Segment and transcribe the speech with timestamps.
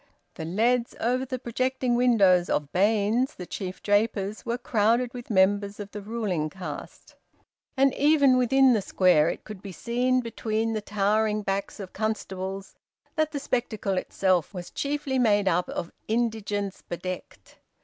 [0.33, 5.79] The `leads' over the projecting windows of Baines's, the chief draper's, were crowded with members
[5.79, 7.13] of the ruling caste.
[7.77, 12.73] And even within the Square, it could be seen, between the towering backs of constables,
[13.15, 17.59] that the spectacle itself was chiefly made up of indigence bedecked.